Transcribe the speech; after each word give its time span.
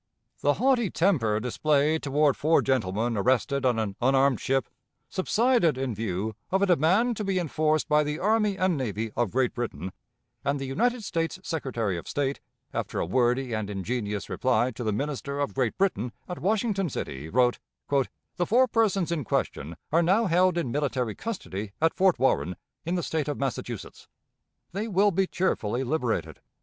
The 0.39 0.53
haughty 0.53 0.89
temper 0.89 1.39
displayed 1.39 2.01
toward 2.01 2.35
four 2.35 2.63
gentlemen 2.63 3.15
arrested 3.15 3.67
on 3.67 3.77
an 3.77 3.95
unarmed 4.01 4.39
ship 4.39 4.67
subsided 5.09 5.77
in 5.77 5.93
view 5.93 6.33
of 6.49 6.63
a 6.63 6.65
demand 6.65 7.15
to 7.17 7.23
be 7.23 7.37
enforced 7.37 7.87
by 7.87 8.03
the 8.03 8.17
army 8.17 8.57
and 8.57 8.75
navy 8.75 9.11
of 9.15 9.29
Great 9.29 9.53
Britain, 9.53 9.91
and 10.43 10.57
the 10.59 10.65
United 10.65 11.03
States 11.03 11.37
Secretary 11.43 11.97
of 11.97 12.07
State, 12.07 12.39
after 12.73 12.99
a 12.99 13.05
wordy 13.05 13.53
and 13.53 13.69
ingenious 13.69 14.27
reply 14.27 14.71
to 14.71 14.83
the 14.83 14.91
Minister 14.91 15.39
of 15.39 15.53
Great 15.53 15.77
Britain 15.77 16.11
at 16.27 16.39
Washington 16.39 16.89
City, 16.89 17.29
wrote: 17.29 17.59
"The 18.37 18.47
four 18.47 18.67
persons 18.67 19.11
in 19.11 19.23
question 19.23 19.75
are 19.91 20.01
now 20.01 20.25
held 20.25 20.57
in 20.57 20.71
military 20.71 21.13
custody 21.13 21.73
at 21.79 21.93
Fort 21.93 22.17
Warren, 22.17 22.55
in 22.87 22.95
the 22.95 23.03
State 23.03 23.27
of 23.27 23.37
Massachusetts. 23.37 24.07
They 24.71 24.87
will 24.87 25.11
be 25.11 25.27
cheerfully 25.27 25.83
liberated. 25.83 26.39